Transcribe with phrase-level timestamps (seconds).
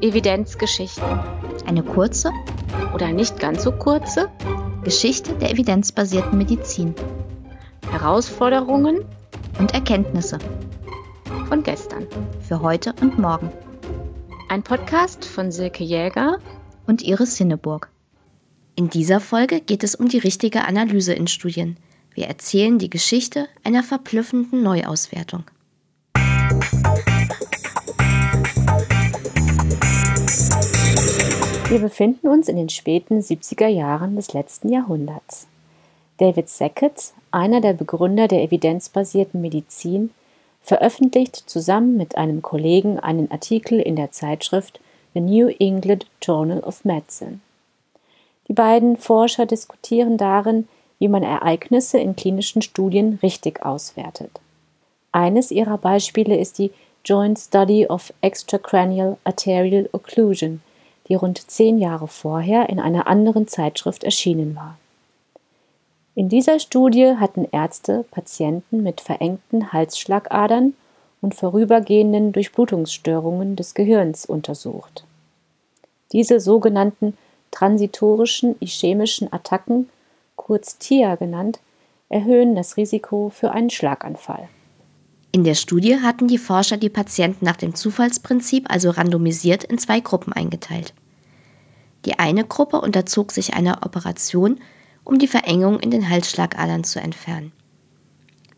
[0.00, 1.20] Evidenzgeschichten.
[1.66, 2.30] Eine kurze
[2.94, 4.30] oder nicht ganz so kurze
[4.84, 6.94] Geschichte der evidenzbasierten Medizin.
[7.90, 9.04] Herausforderungen
[9.58, 10.38] und Erkenntnisse
[11.48, 12.06] von gestern.
[12.46, 13.50] Für heute und morgen.
[14.48, 16.38] Ein Podcast von Silke Jäger
[16.86, 17.90] und Iris Sinneburg.
[18.74, 21.76] In dieser Folge geht es um die richtige Analyse in Studien.
[22.16, 25.44] Wir erzählen die Geschichte einer verblüffenden Neuauswertung.
[31.68, 35.46] Wir befinden uns in den späten 70er Jahren des letzten Jahrhunderts.
[36.16, 40.08] David Sackett, einer der Begründer der evidenzbasierten Medizin,
[40.62, 44.80] veröffentlicht zusammen mit einem Kollegen einen Artikel in der Zeitschrift
[45.12, 47.40] The New England Journal of Medicine.
[48.48, 50.66] Die beiden Forscher diskutieren darin,
[50.98, 54.30] wie man Ereignisse in klinischen Studien richtig auswertet.
[55.12, 56.70] Eines ihrer Beispiele ist die
[57.04, 60.60] Joint Study of Extracranial Arterial Occlusion,
[61.08, 64.76] die rund zehn Jahre vorher in einer anderen Zeitschrift erschienen war.
[66.14, 70.74] In dieser Studie hatten Ärzte Patienten mit verengten Halsschlagadern
[71.20, 75.04] und vorübergehenden Durchblutungsstörungen des Gehirns untersucht.
[76.12, 77.16] Diese sogenannten
[77.50, 79.88] transitorischen ischämischen Attacken,
[80.46, 81.58] kurz TIA genannt,
[82.08, 84.48] erhöhen das Risiko für einen Schlaganfall.
[85.32, 89.98] In der Studie hatten die Forscher die Patienten nach dem Zufallsprinzip, also randomisiert, in zwei
[89.98, 90.94] Gruppen eingeteilt.
[92.04, 94.60] Die eine Gruppe unterzog sich einer Operation,
[95.02, 97.50] um die Verengung in den Halsschlagadern zu entfernen.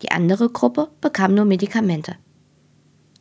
[0.03, 2.16] Die andere Gruppe bekam nur Medikamente.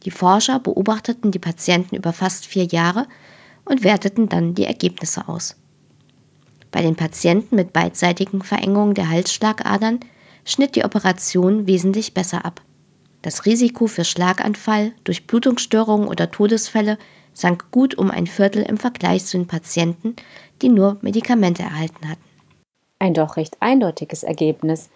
[0.03, 3.07] Die Forscher beobachteten die Patienten über fast vier Jahre
[3.63, 5.55] und werteten dann die Ergebnisse aus.
[6.71, 9.99] Bei den Patienten mit beidseitigen Verengungen der Halsschlagadern
[10.45, 12.61] schnitt die Operation wesentlich besser ab.
[13.21, 16.97] Das Risiko für Schlaganfall, Durchblutungsstörungen oder Todesfälle
[17.33, 20.15] sank gut um ein Viertel im Vergleich zu den Patienten,
[20.61, 22.23] die nur Medikamente erhalten hatten.
[22.99, 24.89] Ein doch recht eindeutiges Ergebnis.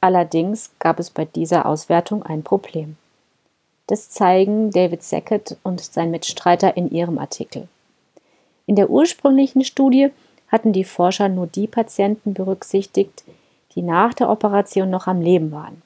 [0.00, 2.96] Allerdings gab es bei dieser Auswertung ein Problem.
[3.86, 7.68] Das zeigen David Sackett und sein Mitstreiter in ihrem Artikel.
[8.66, 10.10] In der ursprünglichen Studie
[10.48, 13.24] hatten die Forscher nur die Patienten berücksichtigt,
[13.74, 15.82] die nach der Operation noch am Leben waren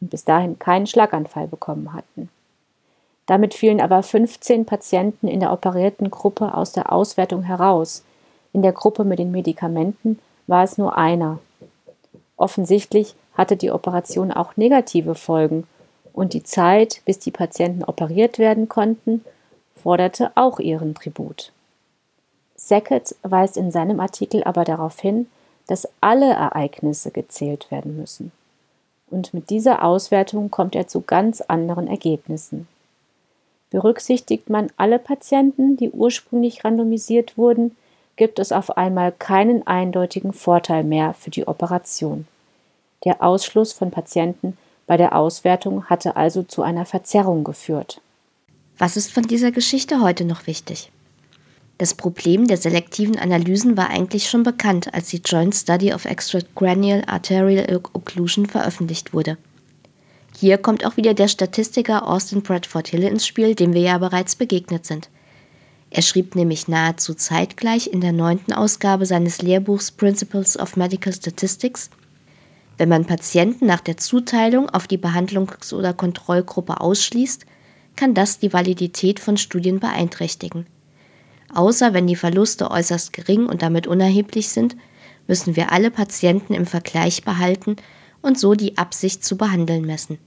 [0.00, 2.28] und bis dahin keinen Schlaganfall bekommen hatten.
[3.26, 8.04] Damit fielen aber 15 Patienten in der operierten Gruppe aus der Auswertung heraus.
[8.52, 11.38] In der Gruppe mit den Medikamenten war es nur einer.
[12.36, 15.66] Offensichtlich hatte die Operation auch negative Folgen
[16.12, 19.24] und die Zeit, bis die Patienten operiert werden konnten,
[19.80, 21.52] forderte auch ihren Tribut.
[22.64, 25.26] Sackett weist in seinem Artikel aber darauf hin,
[25.66, 28.30] dass alle Ereignisse gezählt werden müssen.
[29.10, 32.68] Und mit dieser Auswertung kommt er zu ganz anderen Ergebnissen.
[33.70, 37.76] Berücksichtigt man alle Patienten, die ursprünglich randomisiert wurden,
[38.14, 42.28] gibt es auf einmal keinen eindeutigen Vorteil mehr für die Operation.
[43.04, 44.56] Der Ausschluss von Patienten
[44.86, 48.00] bei der Auswertung hatte also zu einer Verzerrung geführt.
[48.78, 50.92] Was ist von dieser Geschichte heute noch wichtig?
[51.82, 57.02] Das Problem der selektiven Analysen war eigentlich schon bekannt, als die Joint Study of Extracranial
[57.08, 59.36] Arterial Occlusion veröffentlicht wurde.
[60.38, 64.36] Hier kommt auch wieder der Statistiker Austin Bradford Hill ins Spiel, dem wir ja bereits
[64.36, 65.08] begegnet sind.
[65.90, 71.90] Er schrieb nämlich nahezu zeitgleich in der neunten Ausgabe seines Lehrbuchs Principles of Medical Statistics,
[72.78, 77.44] wenn man Patienten nach der Zuteilung auf die Behandlungs- oder Kontrollgruppe ausschließt,
[77.96, 80.64] kann das die Validität von Studien beeinträchtigen.
[81.54, 84.76] Außer wenn die Verluste äußerst gering und damit unerheblich sind,
[85.28, 87.76] müssen wir alle Patienten im Vergleich behalten
[88.22, 90.18] und so die Absicht zu behandeln messen.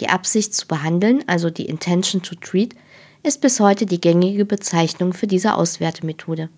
[0.00, 2.74] Die Absicht zu behandeln, also die Intention to Treat,
[3.22, 6.48] ist bis heute die gängige Bezeichnung für diese Auswertemethode.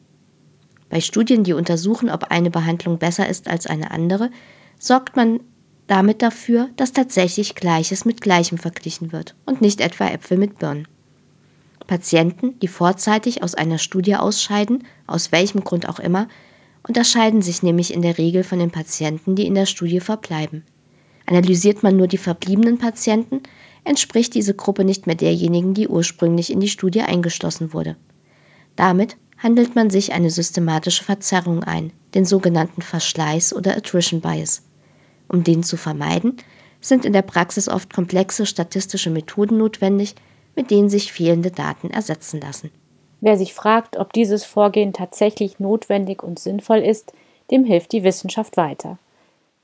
[0.89, 4.31] Bei Studien, die untersuchen, ob eine Behandlung besser ist als eine andere,
[4.79, 5.41] sorgt man
[5.87, 10.87] damit dafür, dass tatsächlich Gleiches mit Gleichem verglichen wird und nicht etwa Äpfel mit Birnen.
[11.91, 16.29] Patienten, die vorzeitig aus einer Studie ausscheiden, aus welchem Grund auch immer,
[16.87, 20.63] unterscheiden sich nämlich in der Regel von den Patienten, die in der Studie verbleiben.
[21.27, 23.43] Analysiert man nur die verbliebenen Patienten,
[23.83, 27.97] entspricht diese Gruppe nicht mehr derjenigen, die ursprünglich in die Studie eingeschlossen wurde.
[28.77, 34.63] Damit handelt man sich eine systematische Verzerrung ein, den sogenannten Verschleiß oder Attrition Bias.
[35.27, 36.37] Um den zu vermeiden,
[36.81, 40.15] sind in der Praxis oft komplexe statistische Methoden notwendig,
[40.61, 42.71] mit denen sich fehlende Daten ersetzen lassen.
[43.23, 47.15] Wer sich fragt, ob dieses Vorgehen tatsächlich notwendig und sinnvoll ist,
[47.51, 48.99] dem hilft die Wissenschaft weiter.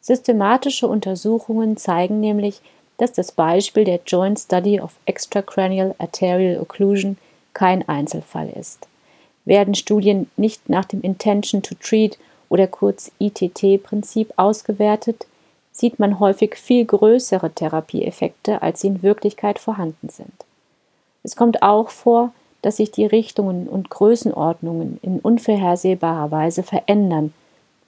[0.00, 2.62] Systematische Untersuchungen zeigen nämlich,
[2.96, 7.18] dass das Beispiel der Joint Study of Extracranial Arterial Occlusion
[7.52, 8.88] kein Einzelfall ist.
[9.44, 12.16] Werden Studien nicht nach dem Intention to Treat
[12.48, 15.26] oder kurz ITT-Prinzip ausgewertet,
[15.72, 20.45] sieht man häufig viel größere Therapieeffekte, als sie in Wirklichkeit vorhanden sind.
[21.26, 22.32] Es kommt auch vor,
[22.62, 27.34] dass sich die Richtungen und Größenordnungen in unvorhersehbarer Weise verändern,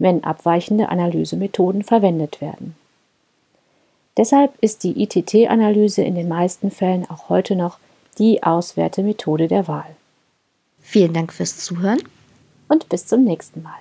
[0.01, 2.75] wenn abweichende Analysemethoden verwendet werden.
[4.17, 7.79] Deshalb ist die ITT-Analyse in den meisten Fällen auch heute noch
[8.19, 9.95] die Auswertemethode der Wahl.
[10.81, 12.03] Vielen Dank fürs Zuhören
[12.69, 13.79] und bis zum nächsten Mal.